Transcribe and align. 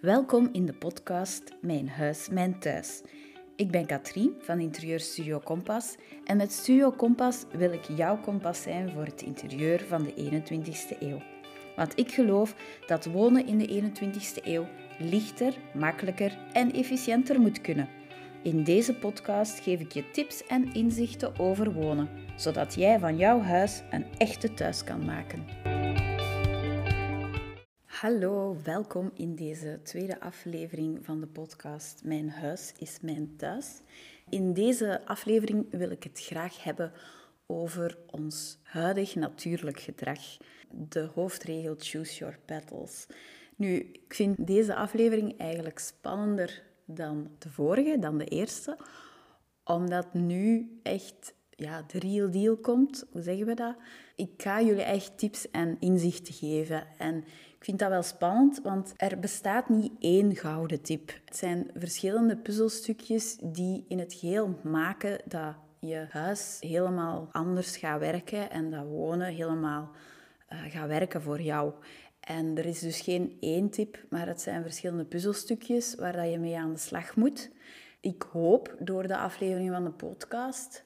Welkom 0.00 0.48
in 0.52 0.66
de 0.66 0.72
podcast 0.72 1.42
Mijn 1.60 1.88
Huis, 1.88 2.28
Mijn 2.28 2.58
Thuis. 2.58 3.02
Ik 3.56 3.70
ben 3.70 3.86
Katrien 3.86 4.34
van 4.40 4.60
Interieur 4.60 5.00
Studio 5.00 5.38
Kompas 5.38 5.94
en 6.24 6.36
met 6.36 6.52
Studio 6.52 6.90
Kompas 6.90 7.44
wil 7.52 7.72
ik 7.72 7.84
jouw 7.96 8.20
kompas 8.20 8.62
zijn 8.62 8.90
voor 8.90 9.04
het 9.04 9.22
interieur 9.22 9.84
van 9.88 10.02
de 10.02 10.14
21ste 10.14 10.98
eeuw. 11.00 11.22
Want 11.76 11.98
ik 11.98 12.10
geloof 12.10 12.54
dat 12.86 13.04
wonen 13.04 13.46
in 13.46 13.58
de 13.58 13.82
21ste 13.82 14.44
eeuw 14.44 14.66
lichter, 14.98 15.54
makkelijker 15.74 16.38
en 16.52 16.72
efficiënter 16.72 17.40
moet 17.40 17.60
kunnen. 17.60 17.88
In 18.42 18.64
deze 18.64 18.94
podcast 18.94 19.60
geef 19.60 19.80
ik 19.80 19.92
je 19.92 20.10
tips 20.10 20.46
en 20.46 20.72
inzichten 20.74 21.38
over 21.38 21.72
wonen, 21.72 22.08
zodat 22.36 22.74
jij 22.74 22.98
van 22.98 23.16
jouw 23.16 23.40
huis 23.40 23.82
een 23.90 24.06
echte 24.18 24.54
thuis 24.54 24.84
kan 24.84 25.04
maken. 25.04 25.44
Hallo, 28.00 28.56
welkom 28.64 29.10
in 29.14 29.34
deze 29.34 29.80
tweede 29.82 30.20
aflevering 30.20 31.04
van 31.04 31.20
de 31.20 31.26
podcast 31.26 32.04
Mijn 32.04 32.30
huis 32.30 32.72
is 32.78 32.98
mijn 33.00 33.36
thuis. 33.36 33.80
In 34.28 34.52
deze 34.52 35.06
aflevering 35.06 35.66
wil 35.70 35.90
ik 35.90 36.02
het 36.02 36.20
graag 36.20 36.62
hebben 36.64 36.92
over 37.46 37.98
ons 38.10 38.58
huidig 38.62 39.14
natuurlijk 39.14 39.80
gedrag. 39.80 40.20
De 40.70 41.10
hoofdregel 41.14 41.74
Choose 41.78 42.18
Your 42.18 42.38
Battles. 42.46 43.06
Nu, 43.56 43.76
ik 43.76 44.14
vind 44.14 44.46
deze 44.46 44.74
aflevering 44.74 45.38
eigenlijk 45.38 45.78
spannender 45.78 46.62
dan 46.84 47.30
de 47.38 47.50
vorige, 47.50 47.98
dan 47.98 48.18
de 48.18 48.26
eerste, 48.26 48.76
omdat 49.64 50.14
nu 50.14 50.78
echt 50.82 51.34
ja, 51.58 51.84
de 51.86 51.98
real 51.98 52.30
deal 52.30 52.56
komt. 52.56 53.04
Hoe 53.10 53.22
zeggen 53.22 53.46
we 53.46 53.54
dat? 53.54 53.76
Ik 54.16 54.30
ga 54.36 54.62
jullie 54.62 54.82
echt 54.82 55.18
tips 55.18 55.50
en 55.50 55.76
inzichten 55.80 56.34
geven. 56.34 56.86
En 56.98 57.24
ik 57.58 57.64
vind 57.64 57.78
dat 57.78 57.88
wel 57.88 58.02
spannend, 58.02 58.60
want 58.62 58.92
er 58.96 59.18
bestaat 59.18 59.68
niet 59.68 59.92
één 59.98 60.36
gouden 60.36 60.82
tip. 60.82 61.12
Het 61.24 61.36
zijn 61.36 61.70
verschillende 61.74 62.36
puzzelstukjes 62.36 63.36
die 63.42 63.84
in 63.88 63.98
het 63.98 64.14
geheel 64.14 64.58
maken 64.62 65.20
dat 65.24 65.54
je 65.80 66.06
huis 66.10 66.56
helemaal 66.60 67.28
anders 67.32 67.76
gaat 67.76 68.00
werken 68.00 68.50
en 68.50 68.70
dat 68.70 68.84
wonen 68.84 69.34
helemaal 69.34 69.90
uh, 70.52 70.58
gaat 70.68 70.88
werken 70.88 71.22
voor 71.22 71.40
jou. 71.40 71.72
En 72.20 72.58
er 72.58 72.66
is 72.66 72.78
dus 72.78 73.00
geen 73.00 73.36
één 73.40 73.70
tip, 73.70 74.04
maar 74.10 74.26
het 74.26 74.40
zijn 74.40 74.62
verschillende 74.62 75.04
puzzelstukjes 75.04 75.94
waar 75.94 76.12
dat 76.12 76.30
je 76.30 76.38
mee 76.38 76.58
aan 76.58 76.72
de 76.72 76.78
slag 76.78 77.16
moet. 77.16 77.50
Ik 78.00 78.22
hoop 78.32 78.76
door 78.78 79.06
de 79.06 79.16
aflevering 79.16 79.70
van 79.70 79.84
de 79.84 79.90
podcast 79.90 80.82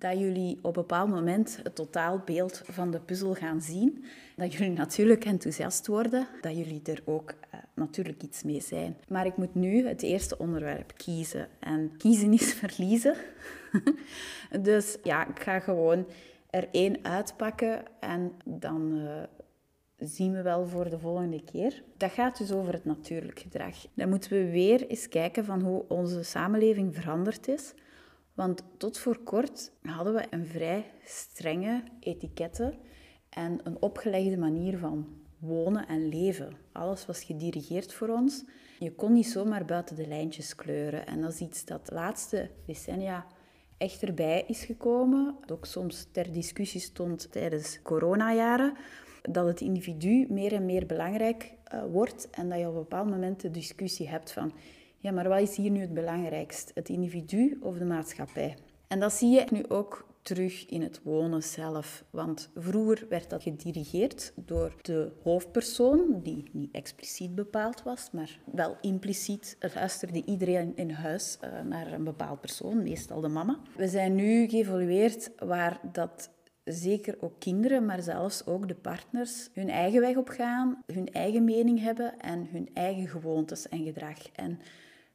dat 0.00 0.18
jullie 0.18 0.58
op 0.62 0.64
een 0.64 0.82
bepaald 0.82 1.10
moment 1.10 1.60
het 1.62 1.74
totaalbeeld 1.74 2.62
van 2.64 2.90
de 2.90 3.00
puzzel 3.00 3.34
gaan 3.34 3.60
zien. 3.60 4.04
Dat 4.36 4.52
jullie 4.52 4.72
natuurlijk 4.72 5.24
enthousiast 5.24 5.86
worden, 5.86 6.26
dat 6.40 6.56
jullie 6.56 6.82
er 6.84 7.02
ook 7.04 7.30
uh, 7.30 7.60
natuurlijk 7.74 8.22
iets 8.22 8.42
mee 8.42 8.60
zijn. 8.60 8.96
Maar 9.08 9.26
ik 9.26 9.36
moet 9.36 9.54
nu 9.54 9.86
het 9.86 10.02
eerste 10.02 10.38
onderwerp 10.38 10.92
kiezen. 10.96 11.48
En 11.58 11.96
kiezen 11.96 12.32
is 12.32 12.52
verliezen. 12.62 13.14
dus 14.60 14.96
ja, 15.02 15.28
ik 15.28 15.40
ga 15.40 15.58
gewoon 15.58 16.06
er 16.50 16.68
één 16.72 17.04
uitpakken 17.04 17.82
en 18.00 18.32
dan 18.44 18.92
uh, 18.94 19.22
zien 19.98 20.32
we 20.32 20.42
wel 20.42 20.66
voor 20.66 20.90
de 20.90 20.98
volgende 20.98 21.44
keer. 21.44 21.82
Dat 21.96 22.10
gaat 22.10 22.38
dus 22.38 22.52
over 22.52 22.72
het 22.72 22.84
natuurlijk 22.84 23.38
gedrag. 23.38 23.86
Dan 23.94 24.08
moeten 24.08 24.30
we 24.30 24.50
weer 24.50 24.86
eens 24.86 25.08
kijken 25.08 25.44
van 25.44 25.60
hoe 25.60 25.84
onze 25.88 26.22
samenleving 26.22 26.94
veranderd 26.94 27.48
is. 27.48 27.74
Want 28.40 28.62
tot 28.76 28.98
voor 28.98 29.18
kort 29.18 29.72
hadden 29.82 30.14
we 30.14 30.26
een 30.30 30.46
vrij 30.46 30.84
strenge 31.04 31.82
etiketten 32.00 32.74
en 33.28 33.60
een 33.62 33.82
opgelegde 33.82 34.36
manier 34.38 34.78
van 34.78 35.06
wonen 35.38 35.86
en 35.88 36.08
leven. 36.08 36.56
Alles 36.72 37.06
was 37.06 37.24
gedirigeerd 37.24 37.92
voor 37.92 38.08
ons. 38.08 38.44
Je 38.78 38.92
kon 38.94 39.12
niet 39.12 39.26
zomaar 39.26 39.64
buiten 39.64 39.96
de 39.96 40.06
lijntjes 40.06 40.54
kleuren. 40.54 41.06
En 41.06 41.20
dat 41.20 41.32
is 41.32 41.40
iets 41.40 41.64
dat 41.64 41.86
de 41.86 41.94
laatste 41.94 42.50
decennia 42.66 43.26
echt 43.78 44.02
erbij 44.02 44.44
is 44.46 44.64
gekomen. 44.64 45.36
Dat 45.40 45.52
ook 45.52 45.66
soms 45.66 46.06
ter 46.12 46.32
discussie 46.32 46.80
stond 46.80 47.32
tijdens 47.32 47.82
coronajaren. 47.82 48.76
Dat 49.22 49.46
het 49.46 49.60
individu 49.60 50.26
meer 50.28 50.52
en 50.52 50.66
meer 50.66 50.86
belangrijk 50.86 51.52
uh, 51.74 51.84
wordt 51.90 52.30
en 52.30 52.48
dat 52.48 52.58
je 52.58 52.68
op 52.68 52.74
een 52.74 52.80
bepaald 52.80 53.10
moment 53.10 53.40
de 53.40 53.50
discussie 53.50 54.08
hebt 54.08 54.32
van 54.32 54.52
ja, 55.00 55.10
maar 55.10 55.28
wat 55.28 55.40
is 55.40 55.56
hier 55.56 55.70
nu 55.70 55.80
het 55.80 55.94
belangrijkst? 55.94 56.70
Het 56.74 56.88
individu 56.88 57.58
of 57.60 57.78
de 57.78 57.84
maatschappij? 57.84 58.56
En 58.86 59.00
dat 59.00 59.12
zie 59.12 59.30
je 59.30 59.46
nu 59.50 59.64
ook 59.68 60.08
terug 60.22 60.66
in 60.66 60.82
het 60.82 61.00
wonen 61.02 61.42
zelf. 61.42 62.04
Want 62.10 62.50
vroeger 62.54 63.06
werd 63.08 63.30
dat 63.30 63.42
gedirigeerd 63.42 64.32
door 64.36 64.74
de 64.82 65.12
hoofdpersoon, 65.22 66.20
die 66.22 66.50
niet 66.52 66.74
expliciet 66.74 67.34
bepaald 67.34 67.82
was, 67.82 68.10
maar 68.12 68.38
wel 68.52 68.76
impliciet 68.80 69.56
luisterde 69.74 70.22
iedereen 70.24 70.76
in 70.76 70.90
huis 70.90 71.38
uh, 71.44 71.60
naar 71.60 71.92
een 71.92 72.04
bepaald 72.04 72.40
persoon, 72.40 72.82
meestal 72.82 73.20
de 73.20 73.28
mama. 73.28 73.58
We 73.76 73.88
zijn 73.88 74.14
nu 74.14 74.48
geëvolueerd 74.48 75.30
waar 75.38 75.80
dat 75.92 76.30
zeker 76.64 77.16
ook 77.20 77.38
kinderen, 77.38 77.84
maar 77.86 78.02
zelfs 78.02 78.46
ook 78.46 78.68
de 78.68 78.74
partners, 78.74 79.48
hun 79.52 79.68
eigen 79.68 80.00
weg 80.00 80.16
op 80.16 80.28
gaan, 80.28 80.82
hun 80.86 81.12
eigen 81.12 81.44
mening 81.44 81.80
hebben 81.80 82.18
en 82.18 82.48
hun 82.50 82.68
eigen 82.74 83.08
gewoontes 83.08 83.68
en 83.68 83.84
gedrag. 83.84 84.18
En 84.32 84.60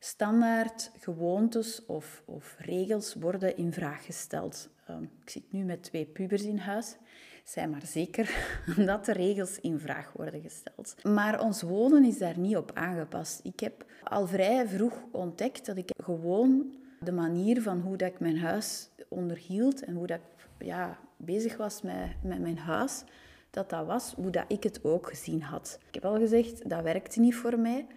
standaard 0.06 0.92
gewoontes 1.00 1.86
of, 1.86 2.24
of 2.26 2.56
regels 2.60 3.14
worden 3.14 3.58
in 3.58 3.74
vraag 3.74 4.06
gesteld. 4.06 4.70
Um, 4.90 5.10
ik 5.24 5.30
zit 5.30 5.52
nu 5.52 5.64
met 5.64 5.84
twee 5.84 6.06
pubers 6.06 6.44
in 6.44 6.58
huis. 6.58 6.96
Zijn 7.44 7.70
maar 7.70 7.86
zeker 7.86 8.36
dat 8.86 9.06
de 9.06 9.12
regels 9.12 9.60
in 9.60 9.80
vraag 9.80 10.12
worden 10.14 10.42
gesteld. 10.42 10.96
Maar 11.04 11.42
ons 11.42 11.62
wonen 11.62 12.04
is 12.04 12.18
daar 12.18 12.38
niet 12.38 12.58
op 12.58 12.72
aangepast. 12.74 13.40
Ik 13.44 13.60
heb 13.60 13.86
al 14.04 14.28
vrij 14.28 14.68
vroeg 14.68 15.04
ontdekt 15.12 15.66
dat 15.66 15.78
ik 15.78 15.92
gewoon 16.04 16.76
de 17.00 17.12
manier 17.12 17.62
van 17.62 17.80
hoe 17.82 17.98
dat 17.98 18.12
ik 18.12 18.20
mijn 18.20 18.40
huis 18.40 18.90
onderhield 19.10 19.84
en 19.84 19.96
hoe 19.96 20.08
dat 20.08 20.20
ik 20.20 20.66
ja, 20.68 21.00
bezig 21.18 21.58
was 21.58 21.82
met, 21.82 22.24
met 22.24 22.40
mijn 22.40 22.58
huis, 22.58 23.04
dat 23.50 23.70
dat 23.70 23.86
was 23.86 24.14
hoe 24.14 24.30
dat 24.30 24.46
ik 24.48 24.64
het 24.64 24.84
ook 24.84 25.10
gezien 25.10 25.42
had. 25.42 25.80
Ik 25.88 25.94
heb 25.94 26.06
al 26.06 26.18
gezegd, 26.18 26.70
dat 26.70 26.84
werkte 26.84 27.20
niet 27.20 27.36
voor 27.36 27.60
mij. 27.60 27.88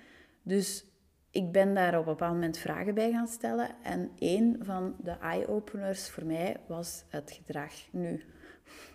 Dus 0.42 0.87
ik 1.30 1.52
ben 1.52 1.74
daar 1.74 1.98
op 1.98 2.06
een 2.06 2.12
bepaald 2.12 2.32
moment 2.32 2.58
vragen 2.58 2.94
bij 2.94 3.10
gaan 3.10 3.28
stellen. 3.28 3.70
En 3.82 4.10
een 4.18 4.56
van 4.60 4.94
de 5.02 5.10
eye-openers 5.10 6.10
voor 6.10 6.24
mij 6.24 6.56
was 6.66 7.04
het 7.08 7.32
gedrag. 7.32 7.72
Nu, 7.90 8.24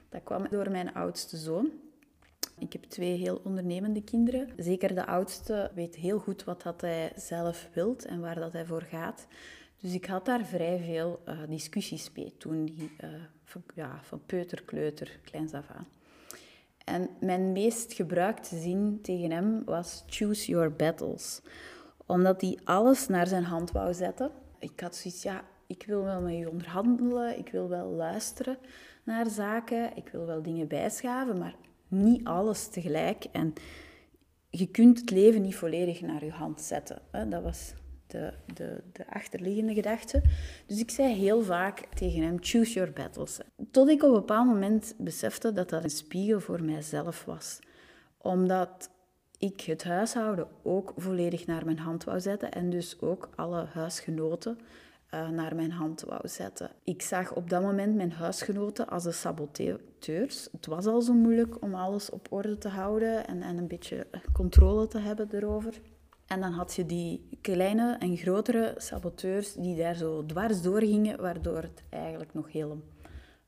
dat 0.09 0.23
kwam 0.23 0.47
door 0.49 0.71
mijn 0.71 0.93
oudste 0.93 1.37
zoon. 1.37 1.71
Ik 2.57 2.73
heb 2.73 2.83
twee 2.83 3.17
heel 3.17 3.41
ondernemende 3.43 4.03
kinderen. 4.03 4.49
Zeker 4.57 4.95
de 4.95 5.05
oudste 5.05 5.71
weet 5.75 5.95
heel 5.95 6.19
goed 6.19 6.43
wat 6.43 6.61
dat 6.61 6.81
hij 6.81 7.11
zelf 7.15 7.69
wilt 7.73 8.05
en 8.05 8.19
waar 8.19 8.35
dat 8.35 8.53
hij 8.53 8.65
voor 8.65 8.81
gaat. 8.81 9.27
Dus 9.79 9.93
ik 9.93 10.05
had 10.05 10.25
daar 10.25 10.45
vrij 10.45 10.79
veel 10.79 11.21
uh, 11.27 11.39
discussies 11.49 12.11
mee 12.15 12.33
toen, 12.37 12.65
die, 12.65 12.91
uh, 13.03 13.09
van, 13.43 13.63
ja, 13.75 13.99
van 14.01 14.21
peuter, 14.25 14.63
kleuter, 14.63 15.19
kleins 15.23 15.53
af 15.53 15.69
aan. 15.69 15.87
En 16.85 17.09
mijn 17.19 17.51
meest 17.51 17.93
gebruikte 17.93 18.59
zin 18.59 18.99
tegen 19.01 19.31
hem 19.31 19.63
was 19.65 20.03
choose 20.07 20.51
your 20.51 20.71
battles 20.75 21.41
omdat 22.05 22.41
hij 22.41 22.59
alles 22.63 23.07
naar 23.07 23.27
zijn 23.27 23.43
hand 23.43 23.71
wou 23.71 23.93
zetten. 23.93 24.31
Ik 24.59 24.79
had 24.79 24.95
zoiets, 24.95 25.23
ja, 25.23 25.43
ik 25.67 25.83
wil 25.85 26.03
wel 26.03 26.21
met 26.21 26.37
je 26.37 26.49
onderhandelen, 26.49 27.37
ik 27.37 27.49
wil 27.49 27.69
wel 27.69 27.89
luisteren 27.89 28.57
naar 29.03 29.29
zaken, 29.29 29.95
ik 29.95 30.09
wil 30.11 30.25
wel 30.25 30.41
dingen 30.41 30.67
bijschaven, 30.67 31.37
maar 31.37 31.55
niet 31.87 32.25
alles 32.25 32.67
tegelijk. 32.67 33.25
En 33.31 33.53
je 34.49 34.67
kunt 34.67 34.99
het 34.99 35.09
leven 35.09 35.41
niet 35.41 35.55
volledig 35.55 36.01
naar 36.01 36.25
je 36.25 36.31
hand 36.31 36.61
zetten. 36.61 37.01
Dat 37.29 37.43
was 37.43 37.73
de, 38.07 38.33
de, 38.53 38.83
de 38.91 39.07
achterliggende 39.09 39.73
gedachte. 39.73 40.21
Dus 40.65 40.79
ik 40.79 40.91
zei 40.91 41.13
heel 41.13 41.41
vaak 41.41 41.79
tegen 41.93 42.23
hem, 42.23 42.37
choose 42.39 42.73
your 42.73 42.91
battles. 42.91 43.39
Tot 43.71 43.89
ik 43.89 44.03
op 44.03 44.09
een 44.09 44.15
bepaald 44.15 44.47
moment 44.47 44.93
besefte 44.97 45.53
dat 45.53 45.69
dat 45.69 45.83
een 45.83 45.89
spiegel 45.89 46.39
voor 46.39 46.63
mijzelf 46.63 47.25
was. 47.25 47.59
Omdat 48.17 48.89
ik 49.43 49.61
het 49.61 49.83
huishouden 49.83 50.47
ook 50.61 50.93
volledig 50.97 51.45
naar 51.45 51.65
mijn 51.65 51.79
hand 51.79 52.03
wou 52.03 52.19
zetten 52.19 52.51
en 52.51 52.69
dus 52.69 52.97
ook 52.99 53.29
alle 53.35 53.65
huisgenoten 53.65 54.57
uh, 55.13 55.29
naar 55.29 55.55
mijn 55.55 55.71
hand 55.71 56.01
wou 56.01 56.27
zetten. 56.27 56.69
Ik 56.83 57.01
zag 57.01 57.33
op 57.33 57.49
dat 57.49 57.61
moment 57.61 57.95
mijn 57.95 58.11
huisgenoten 58.11 58.87
als 58.87 59.03
de 59.03 59.11
saboteurs. 59.11 60.47
Het 60.51 60.65
was 60.65 60.85
al 60.85 61.01
zo 61.01 61.13
moeilijk 61.13 61.63
om 61.63 61.75
alles 61.75 62.09
op 62.09 62.27
orde 62.29 62.57
te 62.57 62.67
houden 62.67 63.27
en, 63.27 63.41
en 63.41 63.57
een 63.57 63.67
beetje 63.67 64.07
controle 64.33 64.87
te 64.87 64.99
hebben 64.99 65.27
erover. 65.31 65.81
En 66.27 66.41
dan 66.41 66.51
had 66.51 66.75
je 66.75 66.85
die 66.85 67.27
kleine 67.41 67.95
en 67.99 68.17
grotere 68.17 68.73
saboteurs 68.77 69.53
die 69.53 69.77
daar 69.77 69.95
zo 69.95 70.25
dwars 70.25 70.61
door 70.61 70.79
gingen, 70.79 71.21
waardoor 71.21 71.61
het 71.61 71.83
eigenlijk 71.89 72.33
nog 72.33 72.51
helemaal 72.51 72.92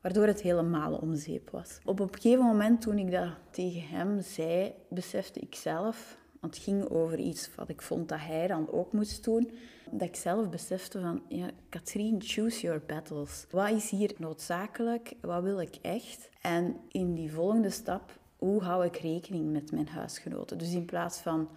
waardoor 0.06 0.28
het 0.28 0.42
helemaal 0.42 0.94
om 0.94 1.16
zeep 1.16 1.50
was. 1.50 1.80
Op 1.86 2.00
een 2.00 2.14
gegeven 2.14 2.46
moment 2.46 2.82
toen 2.82 2.98
ik 2.98 3.12
dat 3.12 3.30
tegen 3.50 3.82
hem 3.82 4.22
zei, 4.22 4.74
besefte 4.90 5.40
ik 5.40 5.56
zelf, 5.56 6.18
want 6.40 6.56
het 6.56 6.64
ging 6.64 6.90
over 6.90 7.20
iets 7.20 7.56
wat 7.56 7.70
ik 7.70 7.82
vond 7.82 8.10
dat 8.10 8.20
hij 8.20 8.48
dan 8.48 8.72
ook 8.72 8.94
moest 8.94 9.24
doen, 9.24 9.52
dat 9.92 10.08
ik 10.08 10.16
zelf 10.16 10.50
besefte 10.50 11.02
van, 11.02 11.22
ja, 11.28 11.50
Katrien, 11.70 12.22
choose 12.22 12.62
your 12.62 12.82
battles. 12.88 13.46
Wat 13.52 13.70
is 13.70 13.90
hier 13.90 14.14
noodzakelijk? 14.18 15.14
Wat 15.22 15.44
wil 15.44 15.60
ik 15.60 15.76
echt? 15.82 16.30
En 16.42 16.76
in 16.92 17.14
die 17.14 17.32
volgende 17.32 17.70
stap, 17.70 18.20
hoe 18.38 18.62
hou 18.62 18.86
ik 18.86 18.96
rekening 18.96 19.52
met 19.52 19.72
mijn 19.72 19.88
huisgenoten? 19.88 20.58
Dus 20.58 20.74
in 20.74 20.86
plaats 20.86 21.18
van 21.20 21.50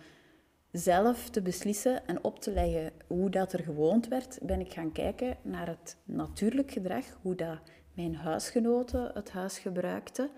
zelf 0.73 1.31
te 1.31 1.43
beslissen 1.43 2.06
en 2.06 2.25
op 2.25 2.41
te 2.41 2.53
leggen 2.53 2.93
hoe 3.06 3.31
dat 3.31 3.53
er 3.53 3.62
gewoond 3.62 4.09
werd, 4.09 4.39
ben 4.43 4.61
ik 4.61 4.73
gaan 4.73 4.93
kijken 4.93 5.37
naar 5.43 5.67
het 5.67 5.97
natuurlijk 6.05 6.71
gedrag, 6.71 7.05
hoe 7.23 7.35
dat 7.35 7.59
mijn 7.99 8.17
huisgenoten 8.17 9.11
het 9.15 9.31
huis 9.31 9.59
gebruikten. 9.59 10.31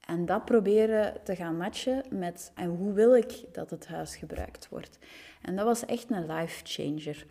En 0.00 0.26
dat 0.26 0.44
proberen 0.44 1.24
te 1.24 1.36
gaan 1.36 1.56
matchen 1.56 2.02
met 2.10 2.52
en 2.54 2.68
hoe 2.68 2.92
wil 2.92 3.14
ik 3.14 3.44
dat 3.52 3.70
het 3.70 3.86
huis 3.86 4.16
gebruikt 4.16 4.68
wordt. 4.68 4.98
En 5.42 5.56
dat 5.56 5.64
was 5.64 5.84
echt 5.84 6.10
een 6.10 6.32
life 6.32 6.64
changer. 6.64 7.26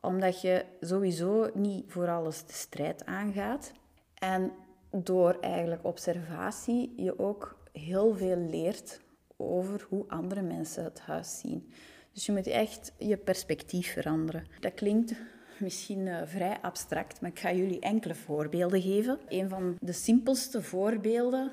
Omdat 0.00 0.40
je 0.40 0.64
sowieso 0.80 1.50
niet 1.54 1.84
voor 1.88 2.08
alles 2.08 2.44
de 2.44 2.52
strijd 2.52 3.04
aangaat. 3.04 3.72
En 4.14 4.52
door 4.90 5.36
eigenlijk 5.40 5.84
observatie 5.84 6.92
je 6.96 7.18
ook 7.18 7.58
heel 7.72 8.14
veel 8.14 8.36
leert 8.36 9.00
over 9.36 9.86
hoe 9.88 10.04
andere 10.08 10.42
mensen 10.42 10.84
het 10.84 11.00
huis 11.00 11.38
zien. 11.38 11.72
Dus 12.12 12.26
je 12.26 12.32
moet 12.32 12.46
echt 12.46 12.92
je 12.98 13.16
perspectief 13.16 13.92
veranderen. 13.92 14.46
Dat 14.60 14.74
klinkt 14.74 15.14
misschien 15.60 16.06
uh, 16.06 16.22
vrij 16.24 16.58
abstract, 16.60 17.20
maar 17.20 17.30
ik 17.30 17.38
ga 17.38 17.52
jullie 17.52 17.80
enkele 17.80 18.14
voorbeelden 18.14 18.82
geven. 18.82 19.18
Een 19.28 19.48
van 19.48 19.76
de 19.80 19.92
simpelste 19.92 20.62
voorbeelden 20.62 21.52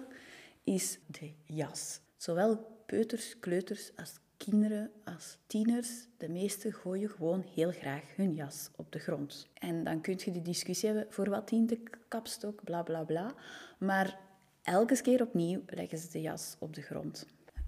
is 0.64 1.00
de 1.08 1.32
jas. 1.44 2.02
Zowel 2.18 2.58
peuters, 2.86 3.40
kleuters 3.40 3.92
als 3.96 4.20
kinderen, 4.38 4.92
als 5.06 5.38
tieners, 5.48 6.08
de 6.18 6.30
meesten 6.30 6.74
gooien 6.74 7.10
gewoon 7.10 7.46
heel 7.56 7.72
graag 7.72 8.16
hun 8.16 8.34
jas 8.34 8.70
op 8.76 8.92
de 8.92 9.00
grond. 9.00 9.50
En 9.54 9.84
dan 9.84 10.02
kun 10.02 10.20
je 10.26 10.32
de 10.32 10.42
discussie 10.42 10.90
hebben, 10.90 11.14
voor 11.14 11.30
wat 11.30 11.50
dient 11.50 11.70
de 11.70 11.80
kapstok, 12.08 12.64
bla 12.64 12.84
bla 12.84 13.04
bla. 13.04 13.34
Maar 13.80 14.20
elke 14.64 15.02
keer 15.02 15.22
opnieuw 15.22 15.62
leggen 15.66 15.98
ze 15.98 16.10
de 16.12 16.22
jas 16.22 16.56
op 16.60 16.76
de 16.76 16.82
grond. 16.82 17.26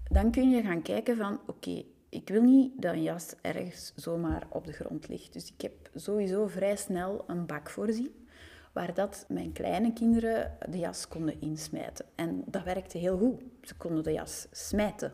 Dan 0.08 0.30
kun 0.30 0.50
je 0.50 0.62
gaan 0.62 0.82
kijken 0.82 1.16
van, 1.16 1.40
oké, 1.46 1.84
ik 2.14 2.28
wil 2.28 2.42
niet 2.42 2.82
dat 2.82 2.92
een 2.92 3.02
jas 3.02 3.34
ergens 3.40 3.92
zomaar 3.96 4.46
op 4.48 4.66
de 4.66 4.72
grond 4.72 5.08
ligt. 5.08 5.32
Dus 5.32 5.52
ik 5.52 5.60
heb 5.60 5.72
sowieso 5.94 6.46
vrij 6.46 6.76
snel 6.76 7.24
een 7.26 7.46
bak 7.46 7.70
voorzien 7.70 8.26
waar 8.72 8.94
dat 8.94 9.24
mijn 9.28 9.52
kleine 9.52 9.92
kinderen 9.92 10.56
de 10.68 10.78
jas 10.78 11.08
konden 11.08 11.40
insmijten. 11.40 12.04
En 12.14 12.42
dat 12.46 12.62
werkte 12.62 12.98
heel 12.98 13.18
goed. 13.18 13.42
Ze 13.62 13.74
konden 13.74 14.02
de 14.02 14.12
jas 14.12 14.46
smijten 14.50 15.12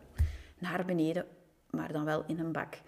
naar 0.59 0.85
beneden, 0.85 1.27
maar 1.71 1.93
dan 1.93 2.05
wel 2.05 2.25
in 2.27 2.39
een 2.39 2.53
bak. 2.53 2.79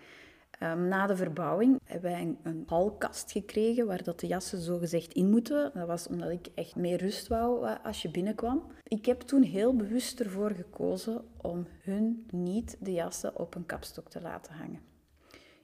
Ehm, 0.62 0.88
na 0.88 1.06
de 1.06 1.16
verbouwing 1.16 1.80
hebben 1.84 2.10
wij 2.10 2.36
een, 2.42 2.64
halkast 2.66 3.32
gekregen 3.32 3.86
waar 3.86 4.02
dat 4.02 4.20
de 4.20 4.26
jassen 4.26 4.58
zogezegd 4.60 5.12
in 5.12 5.30
moeten. 5.30 5.70
Dat 5.74 5.86
was 5.86 6.06
omdat 6.06 6.30
ik 6.30 6.48
echt 6.54 6.76
meer 6.76 6.98
rust 6.98 7.28
wou 7.28 7.66
eh, 7.66 7.74
als 7.84 8.02
je 8.02 8.10
binnenkwam. 8.10 8.62
Ik 8.84 9.06
heb 9.06 9.20
toen 9.20 9.42
heel 9.42 9.76
bewust 9.76 10.20
ervoor 10.20 10.50
gekozen 10.50 11.24
om 11.36 11.66
hun 11.80 12.26
niet 12.30 12.76
de 12.80 12.92
jassen 12.92 13.38
op 13.38 13.54
een 13.54 13.66
kapstok 13.66 14.08
te 14.08 14.20
laten 14.20 14.54
hangen. 14.54 14.80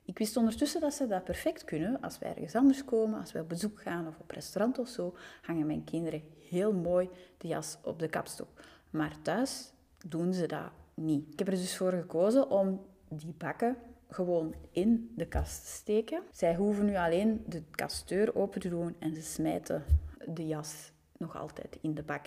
Ik 0.05 0.19
wist 0.19 0.37
ondertussen 0.37 0.81
dat 0.81 0.95
ze 0.95 1.07
dat 1.07 1.25
perfect 1.25 1.65
kunnen. 1.65 2.01
Als 2.01 2.19
wij 2.19 2.31
ergens 2.31 2.55
anders 2.55 2.85
komen, 2.85 3.21
als 3.21 3.33
wij 3.33 3.43
op 3.43 3.49
bezoek 3.49 3.81
gaan 3.81 4.07
of 4.07 4.19
op 4.21 4.31
restaurant 4.31 4.79
of 4.79 4.89
zo, 4.89 5.15
hangen 5.43 5.67
mijn 5.67 5.85
kinderen 5.85 6.23
heel 6.49 6.73
mooi 6.73 7.09
de 7.37 7.49
jas 7.49 7.79
op 7.83 7.99
de 7.99 8.09
kapstok. 8.09 8.49
Maar 8.91 9.23
thuis 9.23 9.73
doen 10.07 10.35
ze 10.35 10.47
dat 10.47 10.71
niet. 10.95 11.33
Ik 11.33 11.39
heb 11.39 11.49
er 11.49 11.55
dus 11.55 11.77
voor 11.77 11.93
gekozen 11.93 12.51
om 12.51 12.81
die 13.09 13.35
bakken 13.39 13.77
gewoon 14.09 14.55
in 14.71 15.13
de 15.17 15.27
kast 15.27 15.65
te 15.65 15.71
steken. 15.71 16.23
Zij 16.33 16.55
hoeven 16.55 16.85
nu 16.85 16.97
alleen 16.97 17.45
de 17.47 17.63
kastdeur 17.71 18.37
open 18.37 18.61
te 18.61 18.69
doen 18.69 18.95
en 18.99 19.15
ze 19.15 19.23
smijten 19.23 19.85
de 20.27 20.47
jas 20.47 20.93
nog 21.17 21.37
altijd 21.37 21.79
in 21.81 21.95
de 21.95 22.03
bak. 22.03 22.27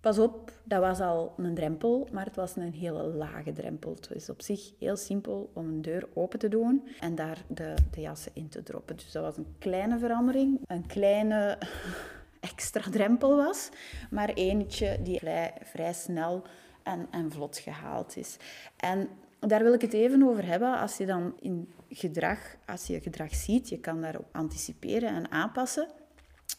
Pas 0.00 0.18
op, 0.18 0.52
dat 0.64 0.80
was 0.80 1.00
al 1.00 1.34
een 1.36 1.54
drempel, 1.54 2.08
maar 2.12 2.24
het 2.24 2.36
was 2.36 2.56
een 2.56 2.72
hele 2.72 3.02
lage 3.02 3.52
drempel. 3.52 3.94
Het 3.94 4.10
is 4.10 4.30
op 4.30 4.42
zich 4.42 4.72
heel 4.78 4.96
simpel 4.96 5.50
om 5.52 5.68
een 5.68 5.82
deur 5.82 6.08
open 6.14 6.38
te 6.38 6.48
doen 6.48 6.88
en 7.00 7.14
daar 7.14 7.44
de, 7.48 7.74
de 7.90 8.00
jassen 8.00 8.32
in 8.34 8.48
te 8.48 8.62
droppen. 8.62 8.96
Dus 8.96 9.12
dat 9.12 9.22
was 9.22 9.36
een 9.36 9.54
kleine 9.58 9.98
verandering, 9.98 10.60
een 10.66 10.86
kleine 10.86 11.58
extra 12.40 12.90
drempel 12.90 13.36
was, 13.36 13.68
maar 14.10 14.28
eentje 14.28 14.98
die 15.02 15.18
vrij, 15.18 15.52
vrij 15.62 15.92
snel 15.92 16.42
en, 16.82 17.06
en 17.10 17.30
vlot 17.30 17.58
gehaald 17.58 18.16
is. 18.16 18.36
En 18.76 19.08
daar 19.48 19.62
wil 19.62 19.72
ik 19.72 19.80
het 19.80 19.92
even 19.92 20.22
over 20.22 20.46
hebben. 20.46 20.78
Als 20.78 20.96
je 20.96 21.06
dan 21.06 21.34
in 21.40 21.72
gedrag, 21.88 22.38
als 22.66 22.86
je 22.86 23.00
gedrag 23.00 23.34
ziet, 23.34 23.68
je 23.68 23.80
kan 23.80 24.00
daarop 24.00 24.28
anticiperen 24.32 25.08
en 25.08 25.30
aanpassen. 25.30 25.88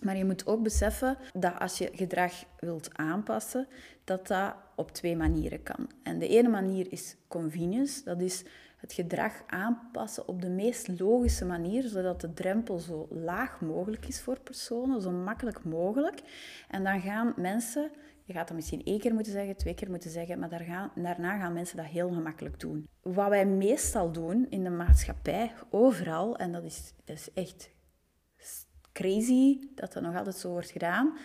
Maar 0.01 0.18
je 0.18 0.25
moet 0.25 0.47
ook 0.47 0.63
beseffen 0.63 1.18
dat 1.33 1.59
als 1.59 1.77
je 1.77 1.89
gedrag 1.94 2.33
wilt 2.59 2.97
aanpassen, 2.97 3.68
dat 4.03 4.27
dat 4.27 4.56
op 4.75 4.91
twee 4.91 5.15
manieren 5.15 5.63
kan. 5.63 5.89
En 6.03 6.19
de 6.19 6.27
ene 6.27 6.50
manier 6.50 6.91
is 6.91 7.15
convenience, 7.27 8.03
dat 8.03 8.21
is 8.21 8.44
het 8.77 8.94
gedrag 8.94 9.44
aanpassen 9.47 10.27
op 10.27 10.41
de 10.41 10.50
meest 10.50 11.00
logische 11.00 11.45
manier, 11.45 11.83
zodat 11.83 12.21
de 12.21 12.33
drempel 12.33 12.79
zo 12.79 13.07
laag 13.09 13.62
mogelijk 13.62 14.07
is 14.07 14.21
voor 14.21 14.39
personen, 14.39 15.01
zo 15.01 15.12
makkelijk 15.12 15.63
mogelijk. 15.63 16.21
En 16.69 16.83
dan 16.83 17.01
gaan 17.01 17.33
mensen 17.36 17.91
je 18.23 18.33
gaat 18.33 18.47
dat 18.47 18.55
misschien 18.55 18.83
één 18.83 18.99
keer 18.99 19.13
moeten 19.13 19.31
zeggen, 19.31 19.55
twee 19.55 19.73
keer 19.73 19.89
moeten 19.89 20.09
zeggen, 20.09 20.39
maar 20.39 20.49
daar 20.49 20.63
gaan, 20.63 20.91
daarna 20.95 21.37
gaan 21.39 21.53
mensen 21.53 21.77
dat 21.77 21.85
heel 21.85 22.11
gemakkelijk 22.11 22.59
doen. 22.59 22.87
Wat 23.01 23.29
wij 23.29 23.45
meestal 23.45 24.11
doen 24.11 24.45
in 24.49 24.63
de 24.63 24.69
maatschappij, 24.69 25.51
overal, 25.69 26.37
en 26.37 26.51
dat 26.51 26.63
is, 26.63 26.93
is 27.05 27.29
echt 27.33 27.69
crazy 28.91 29.59
dat 29.75 29.93
dat 29.93 30.03
nog 30.03 30.15
altijd 30.15 30.35
zo 30.35 30.49
wordt 30.49 30.71
gedaan, 30.71 31.17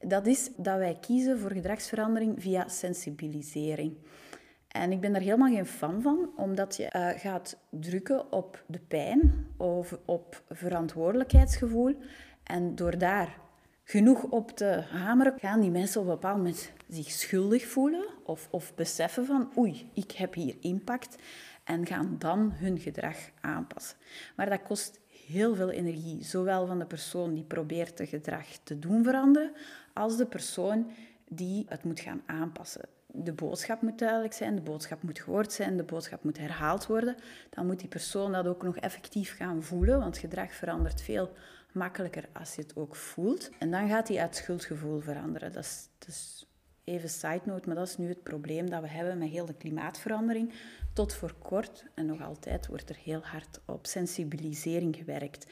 dat 0.00 0.26
is 0.26 0.50
dat 0.56 0.78
wij 0.78 0.98
kiezen 1.00 1.38
voor 1.38 1.52
gedragsverandering 1.52 2.42
via 2.42 2.68
sensibilisering. 2.68 3.96
En 4.68 4.92
ik 4.92 5.00
ben 5.00 5.12
daar 5.12 5.22
helemaal 5.22 5.52
geen 5.52 5.66
fan 5.66 6.02
van, 6.02 6.30
omdat 6.36 6.76
je 6.76 6.92
uh, 6.96 7.08
gaat 7.20 7.58
drukken 7.70 8.32
op 8.32 8.64
de 8.66 8.78
pijn 8.78 9.46
of 9.56 9.98
op 10.04 10.42
verantwoordelijkheidsgevoel. 10.48 11.94
En 12.42 12.74
door 12.74 12.98
daar 12.98 13.38
genoeg 13.90 14.22
op 14.22 14.50
te 14.50 14.84
hameren, 14.90 15.38
gaan 15.38 15.60
die 15.60 15.70
mensen 15.70 16.00
op 16.00 16.06
een 16.06 16.12
bepaald 16.12 16.36
moment 16.36 16.72
zich 16.88 17.10
schuldig 17.10 17.66
voelen 17.66 18.06
of, 18.24 18.48
of 18.50 18.74
beseffen 18.74 19.26
van 19.26 19.52
oei, 19.56 19.90
ik 19.94 20.12
heb 20.12 20.34
hier 20.34 20.56
impact 20.60 21.16
en 21.64 21.86
gaan 21.86 22.16
dan 22.18 22.52
hun 22.52 22.78
gedrag 22.78 23.16
aanpassen. 23.40 23.96
Maar 24.36 24.48
dat 24.50 24.62
kost 24.62 25.00
heel 25.26 25.54
veel 25.54 25.70
energie, 25.70 26.24
zowel 26.24 26.66
van 26.66 26.78
de 26.78 26.86
persoon 26.86 27.34
die 27.34 27.44
probeert 27.44 27.98
het 27.98 28.08
gedrag 28.08 28.46
te 28.62 28.78
doen 28.78 29.04
veranderen, 29.04 29.52
als 29.94 30.16
de 30.16 30.26
persoon 30.26 30.90
die 31.28 31.66
het 31.68 31.84
moet 31.84 32.00
gaan 32.00 32.22
aanpassen. 32.26 32.88
De 33.06 33.32
boodschap 33.32 33.82
moet 33.82 33.98
duidelijk 33.98 34.32
zijn, 34.32 34.54
de 34.54 34.60
boodschap 34.60 35.02
moet 35.02 35.20
gehoord 35.20 35.52
zijn, 35.52 35.76
de 35.76 35.82
boodschap 35.82 36.24
moet 36.24 36.38
herhaald 36.38 36.86
worden. 36.86 37.16
Dan 37.50 37.66
moet 37.66 37.78
die 37.78 37.88
persoon 37.88 38.32
dat 38.32 38.46
ook 38.46 38.62
nog 38.62 38.76
effectief 38.76 39.36
gaan 39.36 39.62
voelen, 39.62 39.98
want 39.98 40.18
gedrag 40.18 40.52
verandert 40.52 41.00
veel 41.00 41.32
makkelijker 41.72 42.28
als 42.32 42.54
je 42.54 42.62
het 42.62 42.76
ook 42.76 42.96
voelt. 42.96 43.50
En 43.58 43.70
dan 43.70 43.88
gaat 43.88 44.08
hij 44.08 44.20
uit 44.20 44.36
schuldgevoel 44.36 45.00
veranderen. 45.00 45.52
Dat 45.52 45.64
is, 45.64 45.88
dat 45.98 46.08
is 46.08 46.46
even 46.84 47.08
side 47.08 47.40
note, 47.44 47.66
maar 47.66 47.76
dat 47.76 47.88
is 47.88 47.96
nu 47.96 48.08
het 48.08 48.22
probleem 48.22 48.70
dat 48.70 48.80
we 48.80 48.88
hebben 48.88 49.18
met 49.18 49.28
heel 49.28 49.46
de 49.46 49.54
klimaatverandering. 49.54 50.52
Tot 50.92 51.14
voor 51.14 51.34
kort, 51.38 51.84
en 51.94 52.06
nog 52.06 52.22
altijd, 52.22 52.66
wordt 52.66 52.88
er 52.88 52.98
heel 53.02 53.20
hard 53.22 53.60
op 53.66 53.86
sensibilisering 53.86 54.96
gewerkt. 54.96 55.46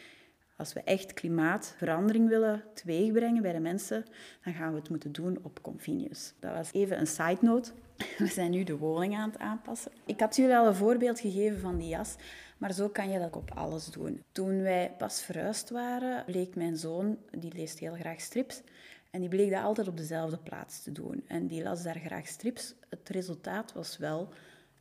Als 0.57 0.73
we 0.73 0.81
echt 0.81 1.13
klimaatverandering 1.13 2.29
willen 2.29 2.65
teweegbrengen 2.75 3.43
bij 3.43 3.53
de 3.53 3.61
mensen, 3.61 4.05
dan 4.45 4.55
gaan 4.55 4.73
we 4.73 4.79
het 4.79 4.89
moeten 4.89 5.13
doen 5.13 5.39
op 5.43 5.63
convenience. 5.63 6.33
Dat 6.39 6.53
was 6.53 6.73
even 6.73 6.99
een 6.99 7.07
side 7.07 7.39
note. 7.41 7.73
We 8.19 8.27
zijn 8.27 8.51
nu 8.51 8.65
de 8.65 8.77
woning 8.77 9.17
aan 9.17 9.31
het 9.31 9.39
aanpassen. 9.39 9.93
Ik 10.05 10.21
had 10.21 10.37
jullie 10.37 10.57
al 10.57 10.67
een 10.67 10.75
voorbeeld 10.75 11.21
gegeven 11.21 11.61
van 11.61 11.77
die 11.79 11.89
jas, 11.89 12.15
maar 12.59 12.73
zo 12.73 12.89
kan 12.89 13.11
je 13.11 13.19
dat 13.19 13.37
op 13.37 13.51
alles 13.55 13.87
doen. 13.87 14.23
Toen 14.33 14.63
wij 14.63 14.95
pas 14.99 15.23
verhuisd 15.23 15.71
waren, 15.71 16.25
bleek 16.25 16.55
mijn 16.55 16.77
zoon, 16.77 17.19
die 17.39 17.53
leest 17.53 17.79
heel 17.79 17.95
graag 17.95 18.21
strips, 18.21 18.63
en 19.11 19.21
die 19.21 19.29
bleek 19.29 19.51
dat 19.51 19.63
altijd 19.63 19.89
op 19.89 19.97
dezelfde 19.97 20.39
plaats 20.39 20.83
te 20.83 20.93
doen. 20.93 21.25
En 21.27 21.47
die 21.47 21.63
las 21.63 21.83
daar 21.83 21.99
graag 22.05 22.27
strips. 22.27 22.75
Het 22.89 23.09
resultaat 23.09 23.73
was 23.73 23.99
wel 23.99 24.29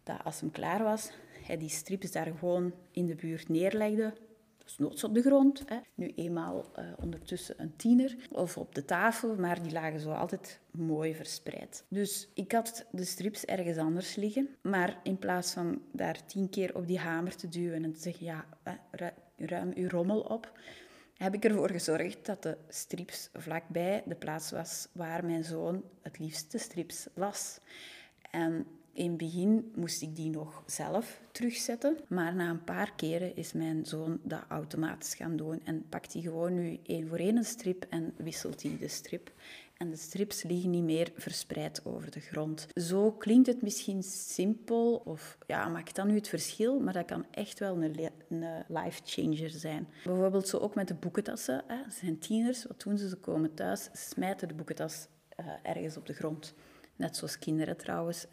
dat 0.04 0.24
als 0.24 0.40
hem 0.40 0.52
klaar 0.52 0.84
was, 0.84 1.12
hij 1.44 1.58
die 1.58 1.70
strips 1.70 2.12
daar 2.12 2.26
gewoon 2.26 2.74
in 2.92 3.06
de 3.06 3.16
buurt 3.16 3.50
neerlegde, 3.50 4.14
noods 4.78 5.04
op 5.04 5.14
de 5.14 5.22
grond. 5.22 5.64
Hè. 5.66 5.78
Nu 5.96 6.12
eenmaal 6.16 6.72
uh, 6.80 6.86
ondertussen 7.02 7.56
een 7.58 7.76
tiener 7.76 8.16
of 8.32 8.58
op 8.58 8.76
de 8.76 8.86
tafel, 8.86 9.36
maar 9.36 9.64
die 9.64 9.72
lagen 9.72 10.00
zo 10.00 10.12
altijd 10.12 10.60
mooi 10.72 11.16
verspreid. 11.16 11.84
Dus 11.88 12.28
ik 12.34 12.52
had 12.52 12.86
de 12.92 13.06
strips 13.06 13.46
ergens 13.46 13.78
anders 13.78 14.16
liggen, 14.16 14.50
maar 14.62 15.00
in 15.04 15.18
plaats 15.18 15.54
van 15.54 15.82
daar 15.92 16.26
tien 16.26 16.50
keer 16.50 16.76
op 16.76 16.88
die 16.88 17.00
hamer 17.00 17.36
te 17.36 17.48
duwen 17.48 17.84
en 17.84 17.94
te 17.94 18.00
zeggen, 18.00 18.26
ja, 18.26 18.46
ruim 19.38 19.72
uw 19.76 19.90
rommel 19.90 20.20
op, 20.20 20.60
heb 21.18 21.34
ik 21.34 21.46
ervoor 21.46 21.70
gezorgd 21.70 22.26
dat 22.26 22.44
de 22.44 22.58
strips 22.68 23.30
vlakbij 23.34 24.04
de 24.06 24.16
plaats 24.16 24.52
was 24.52 24.88
waar 24.92 25.26
mijn 25.26 25.44
zoon 25.44 25.84
het 26.02 26.20
liefste 26.20 26.58
strips 26.58 27.08
las. 27.14 27.60
En 28.32 28.68
In 28.96 29.10
het 29.10 29.18
begin 29.18 29.72
moest 29.76 30.02
ik 30.02 30.16
die 30.16 30.30
nog 30.30 30.64
zelf 30.66 31.22
terugzetten. 31.32 31.98
Maar 32.08 32.36
na 32.36 32.50
een 32.50 32.64
paar 32.64 32.94
keren 32.96 33.36
is 33.36 33.54
mijn 33.54 33.86
zoon 33.86 34.20
dat 34.24 34.44
automatisch 34.48 35.16
gaan 35.16 35.36
doen. 35.36 35.62
En 35.64 35.86
pakt 35.90 36.14
hij 36.14 36.22
gewoon 36.22 36.54
nu 36.54 36.80
één 36.84 37.08
voor 37.08 37.18
één 37.18 37.38
een 37.38 37.46
strip 37.46 37.86
en 37.90 38.14
wisselt 38.18 38.62
hij 38.62 38.78
de 38.80 38.88
strip. 38.88 39.32
En 39.78 39.90
de 39.90 39.96
strips 39.96 40.44
liggen 40.44 40.70
niet 40.70 40.84
meer 40.84 41.12
verspreid 41.16 41.86
over 41.86 42.12
de 42.12 42.20
grond. 42.20 42.68
Zo 42.76 43.12
klinkt 43.12 43.48
het 43.48 43.62
misschien 43.62 44.04
simpel, 44.04 45.02
of 45.06 45.38
ja, 45.48 45.68
maakt 45.68 45.96
dan 45.96 46.08
nu 46.08 46.16
het 46.16 46.28
verschil? 46.28 46.80
Maar 46.80 46.94
dat 46.94 47.06
kan 47.06 47.26
echt 47.32 47.60
wel 47.60 47.84
een, 47.84 48.12
een 48.30 48.64
life 48.68 49.02
changer 49.04 49.50
zijn. 49.50 49.88
Bijvoorbeeld 50.04 50.48
zo 50.48 50.58
ook 50.58 50.76
met 50.76 50.88
de 50.88 50.94
boekentassen. 50.94 51.64
Hè. 51.68 51.84
Ze 51.84 51.98
zijn 51.98 52.20
tieners, 52.20 52.66
wat 52.66 52.82
doen 52.82 52.98
ze? 52.98 53.10
Ze 53.10 53.18
komen 53.18 53.54
thuis, 53.54 53.90
smijten 53.94 54.48
de 54.48 54.54
boekentas 54.54 55.08
uh, 55.40 55.46
ergens 55.64 55.98
op 55.98 56.06
de 56.06 56.14
grond. 56.14 56.54
Net 56.96 57.18
zoals 57.18 57.40
kinderen 57.40 57.78
trouwens. 57.78 58.26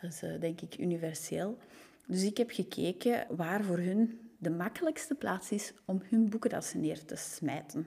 Dat 0.00 0.10
is 0.10 0.22
uh, 0.22 0.40
denk 0.40 0.60
ik 0.60 0.78
universeel. 0.78 1.58
Dus 2.06 2.22
ik 2.22 2.36
heb 2.36 2.50
gekeken 2.50 3.26
waar 3.28 3.64
voor 3.64 3.78
hun 3.78 4.30
de 4.38 4.50
makkelijkste 4.50 5.14
plaats 5.14 5.50
is 5.50 5.72
om 5.84 6.02
hun 6.08 6.28
boekentassen 6.28 6.80
neer 6.80 7.04
te 7.04 7.16
smijten. 7.16 7.86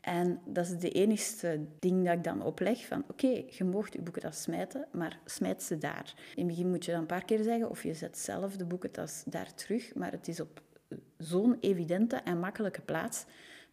En 0.00 0.40
dat 0.46 0.66
is 0.66 0.78
de 0.78 0.90
enigste 0.90 1.66
ding 1.78 2.04
dat 2.04 2.14
ik 2.14 2.24
dan 2.24 2.42
opleg 2.42 2.86
van 2.86 3.04
oké, 3.08 3.44
je 3.48 3.64
mag 3.64 3.92
je 3.92 4.02
boekentas 4.02 4.42
smijten, 4.42 4.86
maar 4.92 5.18
smijt 5.24 5.62
ze 5.62 5.78
daar. 5.78 6.14
In 6.34 6.46
het 6.46 6.46
begin 6.46 6.70
moet 6.70 6.84
je 6.84 6.90
dan 6.90 7.00
een 7.00 7.06
paar 7.06 7.24
keer 7.24 7.42
zeggen 7.42 7.70
of 7.70 7.82
je 7.82 7.94
zet 7.94 8.18
zelf 8.18 8.56
de 8.56 8.64
boekentas 8.64 9.22
daar 9.26 9.54
terug, 9.54 9.94
maar 9.94 10.10
het 10.10 10.28
is 10.28 10.40
op 10.40 10.62
zo'n 11.18 11.56
evidente 11.60 12.16
en 12.16 12.38
makkelijke 12.38 12.80
plaats 12.80 13.24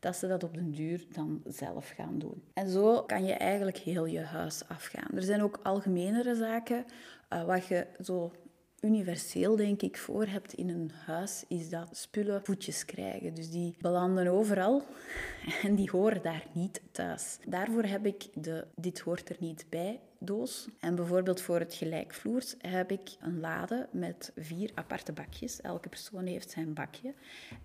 dat 0.01 0.15
ze 0.15 0.27
dat 0.27 0.43
op 0.43 0.53
den 0.53 0.71
duur 0.71 1.05
dan 1.11 1.41
zelf 1.47 1.89
gaan 1.89 2.19
doen. 2.19 2.43
En 2.53 2.69
zo 2.69 3.03
kan 3.03 3.25
je 3.25 3.33
eigenlijk 3.33 3.77
heel 3.77 4.05
je 4.05 4.19
huis 4.19 4.67
afgaan. 4.67 5.09
Er 5.15 5.23
zijn 5.23 5.43
ook 5.43 5.59
algemenere 5.63 6.35
zaken 6.35 6.85
uh, 7.33 7.43
wat 7.43 7.67
je 7.67 7.87
zo 7.99 8.31
universeel, 8.81 9.55
denk 9.55 9.81
ik, 9.81 9.97
voor 9.97 10.25
hebt 10.25 10.53
in 10.53 10.69
een 10.69 10.91
huis, 11.05 11.43
is 11.47 11.69
dat 11.69 11.97
spullen 11.97 12.43
voetjes 12.43 12.85
krijgen. 12.85 13.33
Dus 13.33 13.49
die 13.49 13.75
belanden 13.79 14.27
overal 14.27 14.83
en 15.63 15.75
die 15.75 15.89
horen 15.89 16.21
daar 16.21 16.45
niet 16.53 16.81
thuis. 16.91 17.37
Daarvoor 17.47 17.83
heb 17.83 18.05
ik 18.05 18.27
de 18.33 18.67
dit 18.75 18.99
hoort 18.99 19.29
er 19.29 19.35
niet 19.39 19.65
bij 19.69 19.99
doos. 20.23 20.67
En 20.79 20.95
bijvoorbeeld 20.95 21.41
voor 21.41 21.59
het 21.59 21.73
gelijkvloers 21.73 22.55
heb 22.57 22.91
ik 22.91 23.09
een 23.19 23.39
lade 23.39 23.87
met 23.91 24.31
vier 24.35 24.71
aparte 24.73 25.11
bakjes. 25.11 25.61
Elke 25.61 25.89
persoon 25.89 26.25
heeft 26.25 26.49
zijn 26.49 26.73
bakje. 26.73 27.13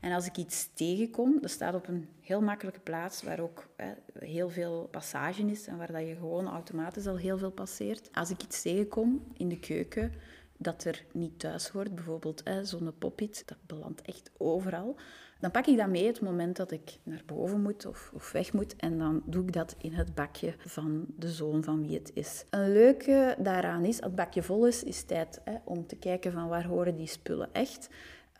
En 0.00 0.12
als 0.12 0.26
ik 0.26 0.36
iets 0.36 0.68
tegenkom, 0.74 1.40
dat 1.40 1.50
staat 1.50 1.74
op 1.74 1.88
een 1.88 2.08
heel 2.20 2.40
makkelijke 2.40 2.80
plaats 2.80 3.22
waar 3.22 3.40
ook 3.40 3.68
hè, 3.76 3.92
heel 4.18 4.50
veel 4.50 4.88
passage 4.90 5.42
is 5.42 5.66
en 5.66 5.76
waar 5.76 5.92
dat 5.92 6.06
je 6.06 6.14
gewoon 6.14 6.48
automatisch 6.48 7.06
al 7.06 7.16
heel 7.16 7.38
veel 7.38 7.50
passeert. 7.50 8.08
Als 8.12 8.30
ik 8.30 8.42
iets 8.42 8.62
tegenkom 8.62 9.26
in 9.36 9.48
de 9.48 9.58
keuken, 9.58 10.12
dat 10.58 10.84
er 10.84 11.04
niet 11.12 11.38
thuis 11.38 11.68
hoort. 11.68 11.94
Bijvoorbeeld 11.94 12.42
zo'n 12.62 12.92
poppit, 12.98 13.42
dat 13.46 13.58
belandt 13.66 14.02
echt 14.02 14.30
overal. 14.36 14.96
Dan 15.40 15.50
pak 15.50 15.66
ik 15.66 15.76
dat 15.76 15.88
mee 15.88 16.06
het 16.06 16.20
moment 16.20 16.56
dat 16.56 16.70
ik 16.70 16.98
naar 17.02 17.22
boven 17.26 17.60
moet 17.60 17.86
of, 17.86 18.10
of, 18.14 18.32
weg 18.32 18.52
moet. 18.52 18.76
En 18.76 18.98
dan 18.98 19.22
doe 19.24 19.42
ik 19.42 19.52
dat 19.52 19.74
in 19.78 19.92
het 19.92 20.14
bakje 20.14 20.54
van 20.58 21.06
de 21.16 21.30
zoon 21.30 21.64
van 21.64 21.86
wie 21.86 21.98
het 21.98 22.10
is. 22.14 22.44
Een 22.50 22.72
leuke 22.72 23.36
daaraan 23.38 23.84
is, 23.84 23.96
als 23.96 24.06
het 24.06 24.14
bakje 24.14 24.42
vol 24.42 24.66
is, 24.66 24.84
is 24.84 25.02
tijd 25.02 25.40
om 25.64 25.86
te 25.86 25.96
kijken 25.96 26.32
van 26.32 26.48
waar 26.48 26.66
horen 26.66 26.96
die 26.96 27.06
spullen 27.06 27.48
echt. 27.52 27.88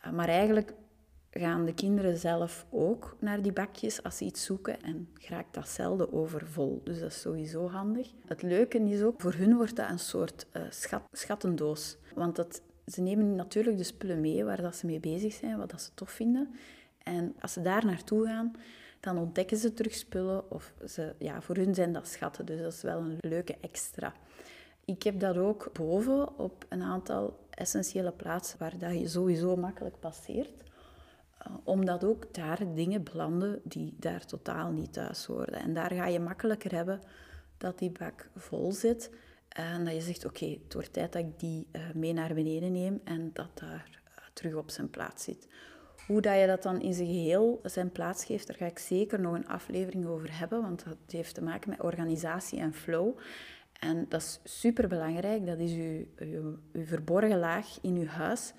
Uh, 0.05 0.11
maar 0.11 0.27
eigenlijk 0.27 0.73
gaan 1.39 1.65
de 1.65 1.73
kinderen 1.73 2.17
zelf 2.17 2.65
ook 2.69 3.15
naar 3.19 3.41
die 3.41 3.51
bakjes 3.51 4.03
als 4.03 4.17
ze 4.17 4.25
iets 4.25 4.45
zoeken 4.45 4.81
en 4.81 5.09
raakt 5.13 5.53
dat 5.53 5.67
zelden 5.67 6.13
overvol. 6.13 6.81
Dus 6.83 6.99
dat 6.99 7.11
is 7.11 7.21
sowieso 7.21 7.69
handig. 7.69 8.11
Het 8.25 8.41
leuke 8.41 8.79
is 8.79 9.01
ook, 9.01 9.21
voor 9.21 9.33
hun 9.33 9.55
wordt 9.55 9.75
dat 9.75 9.89
een 9.89 9.99
soort 9.99 10.45
uh, 10.53 10.63
schat, 10.69 11.01
schattendoos. 11.11 11.97
Want 12.15 12.35
dat, 12.35 12.61
ze 12.85 13.01
nemen 13.01 13.35
natuurlijk 13.35 13.77
de 13.77 13.83
spullen 13.83 14.21
mee 14.21 14.43
waar 14.43 14.61
dat 14.61 14.75
ze 14.75 14.85
mee 14.85 14.99
bezig 14.99 15.33
zijn, 15.33 15.57
wat 15.57 15.69
dat 15.69 15.81
ze 15.81 15.89
tof 15.93 16.11
vinden. 16.11 16.55
En 17.03 17.35
als 17.39 17.53
ze 17.53 17.61
daar 17.61 17.85
naartoe 17.85 18.25
gaan, 18.25 18.51
dan 18.99 19.17
ontdekken 19.17 19.57
ze 19.57 19.73
terug 19.73 19.93
spullen. 19.93 20.51
Of 20.51 20.73
ze, 20.85 21.15
ja, 21.17 21.41
voor 21.41 21.55
hun 21.55 21.75
zijn 21.75 21.93
dat 21.93 22.07
schatten, 22.07 22.45
dus 22.45 22.61
dat 22.61 22.73
is 22.73 22.81
wel 22.81 22.99
een 22.99 23.17
leuke 23.19 23.55
extra. 23.61 24.13
Ik 24.85 25.03
heb 25.03 25.19
dat 25.19 25.37
ook 25.37 25.69
boven 25.73 26.39
op 26.39 26.65
een 26.69 26.81
aantal 26.81 27.39
essentiële 27.49 28.11
plaatsen 28.11 28.59
waar 28.59 28.77
dat 28.77 28.99
je 28.99 29.07
sowieso 29.07 29.55
makkelijk 29.55 29.99
passeert. 29.99 30.65
Omdat 31.63 32.03
ook 32.03 32.33
daar 32.33 32.73
dingen 32.73 33.03
belanden 33.03 33.61
die 33.63 33.93
daar 33.99 34.25
totaal 34.25 34.71
niet 34.71 34.93
thuis 34.93 35.25
horen. 35.25 35.53
En 35.53 35.73
daar 35.73 35.91
ga 35.91 36.05
je 36.05 36.19
makkelijker 36.19 36.71
hebben 36.71 37.01
dat 37.57 37.79
die 37.79 37.91
bak 37.91 38.29
vol 38.35 38.71
zit. 38.71 39.11
En 39.49 39.85
dat 39.85 39.93
je 39.93 40.01
zegt, 40.01 40.25
oké, 40.25 40.57
het 40.63 40.73
wordt 40.73 40.93
tijd 40.93 41.13
dat 41.13 41.21
ik 41.21 41.39
die 41.39 41.67
eh, 41.71 41.81
mee 41.93 42.13
naar 42.13 42.33
beneden 42.33 42.71
neem 42.71 43.01
en 43.03 43.29
dat 43.33 43.49
daar 43.53 44.01
eh, 44.03 44.23
terug 44.33 44.53
op 44.53 44.69
zijn 44.69 44.89
plaats 44.89 45.23
zit. 45.23 45.47
Hoe 46.07 46.21
dat 46.21 46.39
je 46.39 46.47
dat 46.47 46.63
dan 46.63 46.81
in 46.81 46.93
zijn 46.93 47.07
geheel 47.07 47.59
zijn 47.63 47.91
plaats 47.91 48.25
geeft, 48.25 48.47
daar 48.47 48.55
ga 48.55 48.65
ik 48.65 48.79
zeker 48.79 49.19
nog 49.19 49.33
een 49.33 49.47
aflevering 49.47 50.05
over 50.05 50.39
hebben, 50.39 50.61
want 50.61 50.83
dat 50.83 50.97
heeft 51.07 51.33
te 51.33 51.43
maken 51.43 51.69
met 51.69 51.81
organisatie 51.81 52.59
en 52.59 52.73
flow. 52.73 53.17
En 53.79 54.05
dat 54.09 54.21
is 54.21 54.39
super 54.43 54.87
belangrijk. 54.87 55.45
Dat 55.45 55.59
is 55.59 55.71
uw, 55.71 56.05
uw 56.15 56.57
verborgen 56.73 57.39
laag 57.39 57.77
in 57.81 57.95
uw 57.95 58.05
huis 58.05 58.53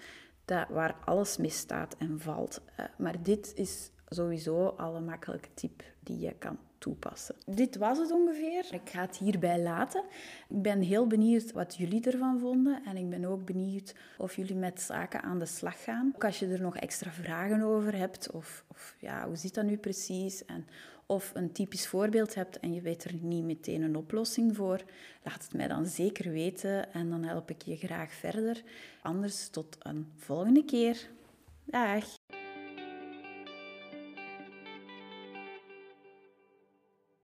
dat, 0.49 0.69
waar 0.69 0.97
alles 1.05 1.37
misstaat 1.37 1.97
en 1.99 2.21
valt. 2.21 2.61
Maar 2.99 3.23
dit 3.23 3.52
is 3.55 3.90
sowieso 4.09 4.67
al 4.67 4.97
een 4.97 5.05
makkelijke 5.05 5.49
tip 5.55 5.83
die 6.00 6.19
je 6.19 6.35
kan 6.38 6.59
toepassen. 6.78 7.35
Dit 7.47 7.76
was 7.76 7.99
het 7.99 8.11
ongeveer. 8.11 8.67
Ik 8.71 8.90
ga 8.90 9.00
het 9.00 9.17
hierbij 9.17 9.62
laten. 9.62 10.05
Ik 10.49 10.62
ben 10.62 10.81
heel 10.81 11.07
benieuwd 11.07 11.52
wat 11.52 11.76
jullie 11.76 12.11
ervan 12.11 12.38
vonden. 12.38 12.83
En 12.85 12.97
ik 12.97 13.11
ben 13.11 13.25
ook 13.25 13.45
benieuwd 13.45 13.95
of 14.19 14.37
jullie 14.37 14.55
met 14.55 14.81
zaken 14.81 15.23
aan 15.23 15.38
de 15.38 15.47
slag 15.47 15.83
gaan. 15.85 16.12
Ook 16.14 16.25
als 16.25 16.38
je 16.38 16.47
er 16.47 16.61
nog 16.61 16.76
extra 16.76 17.11
vragen 17.11 17.62
over 17.62 17.97
hebt. 17.97 18.31
Of, 18.31 18.64
of 18.69 18.97
ja, 18.99 19.26
hoe 19.26 19.37
zit 19.37 19.55
dat 19.55 19.64
nu 19.64 19.76
precies? 19.76 20.45
En 20.45 20.67
of 21.09 21.31
een 21.35 21.53
typisch 21.53 21.87
voorbeeld 21.87 22.35
hebt 22.35 22.61
en 22.61 22.75
je 22.75 22.81
weet 22.81 23.05
er 23.05 23.15
niet 23.15 23.45
meteen 23.45 23.83
een 23.83 23.97
oplossing 23.97 24.57
voor, 24.57 24.83
laat 25.23 25.43
het 25.43 25.55
mij 25.55 25.69
dan 25.69 25.87
zeker 25.87 26.31
weten 26.31 26.93
en 26.93 27.11
dan 27.11 27.23
help 27.23 27.50
ik 27.50 27.62
je 27.62 27.77
graag 27.77 28.12
verder. 28.12 28.62
Anders 29.03 29.49
tot 29.49 29.77
een 29.79 30.12
volgende 30.17 30.65
keer. 30.65 31.09
Dag! 31.65 32.18